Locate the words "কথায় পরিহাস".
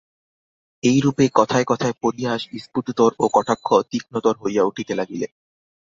1.67-2.41